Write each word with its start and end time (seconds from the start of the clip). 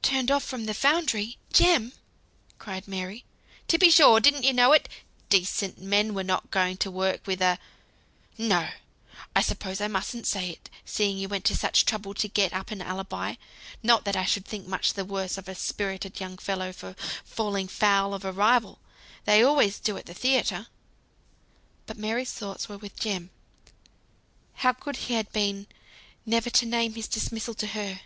"Turned 0.00 0.30
off 0.30 0.44
from 0.44 0.66
the 0.66 0.72
foundry! 0.74 1.38
Jem?" 1.52 1.92
cried 2.56 2.86
Mary. 2.86 3.24
"To 3.66 3.78
be 3.78 3.90
sure! 3.90 4.20
didn't 4.20 4.44
you 4.44 4.52
know 4.52 4.70
it? 4.70 4.88
Decent 5.28 5.80
men 5.80 6.14
were 6.14 6.22
not 6.22 6.52
going 6.52 6.76
to 6.76 6.88
work 6.88 7.26
with 7.26 7.42
a 7.42 7.58
no! 8.38 8.68
I 9.34 9.42
suppose 9.42 9.80
I 9.80 9.88
mustn't 9.88 10.24
say 10.28 10.50
it, 10.50 10.70
seeing 10.84 11.18
you 11.18 11.28
went 11.28 11.44
to 11.46 11.56
such 11.56 11.84
trouble 11.84 12.14
to 12.14 12.28
get 12.28 12.52
up 12.52 12.70
an 12.70 12.80
alibi; 12.80 13.34
not 13.82 14.04
that 14.04 14.14
I 14.14 14.24
should 14.24 14.44
think 14.44 14.68
much 14.68 14.92
the 14.92 15.04
worse 15.04 15.36
of 15.36 15.48
a 15.48 15.54
spirited 15.56 16.20
young 16.20 16.38
fellow 16.38 16.72
for 16.72 16.94
falling 17.24 17.66
foul 17.66 18.14
of 18.14 18.24
a 18.24 18.30
rival, 18.30 18.78
they 19.24 19.42
always 19.42 19.80
do 19.80 19.96
at 19.96 20.06
the 20.06 20.14
theatre." 20.14 20.68
But 21.86 21.98
Mary's 21.98 22.30
thoughts 22.32 22.68
were 22.68 22.78
with 22.78 22.94
Jem. 23.00 23.30
How 24.62 24.74
good 24.74 24.94
he 25.08 25.14
had 25.14 25.32
been 25.32 25.66
never 26.24 26.50
to 26.50 26.66
name 26.66 26.94
his 26.94 27.08
dismissal 27.08 27.54
to 27.54 27.66
her. 27.66 28.02